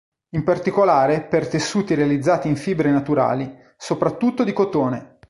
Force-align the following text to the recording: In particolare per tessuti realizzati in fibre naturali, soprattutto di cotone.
In 0.31 0.43
particolare 0.43 1.21
per 1.21 1.47
tessuti 1.47 1.93
realizzati 1.93 2.47
in 2.47 2.55
fibre 2.55 2.89
naturali, 2.89 3.55
soprattutto 3.77 4.43
di 4.43 4.51
cotone. 4.51 5.19